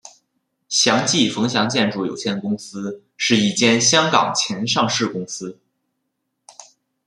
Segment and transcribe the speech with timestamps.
[0.67, 5.59] 祥记冯祥建筑有限公司是一间香港前上市公司。